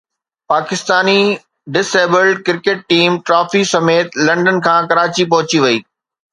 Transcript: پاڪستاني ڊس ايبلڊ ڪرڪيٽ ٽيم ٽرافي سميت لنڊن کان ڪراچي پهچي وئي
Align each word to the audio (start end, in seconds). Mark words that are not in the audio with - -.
پاڪستاني 0.51 1.19
ڊس 1.75 1.89
ايبلڊ 1.99 2.35
ڪرڪيٽ 2.47 2.79
ٽيم 2.93 3.11
ٽرافي 3.27 3.61
سميت 3.75 4.09
لنڊن 4.27 4.57
کان 4.67 4.79
ڪراچي 4.91 5.23
پهچي 5.33 5.59
وئي 5.65 5.77